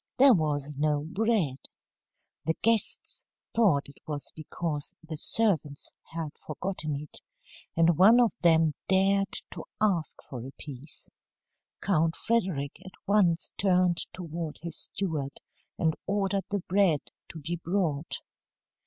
[0.17, 1.59] There was no bread.
[2.45, 7.21] The guests thought it was because the servants had forgotten it,
[7.77, 11.07] and one of them dared to ask for a piece.
[11.81, 15.39] Count Frederick at once turned toward his steward
[15.77, 18.21] and ordered the bread to be brought.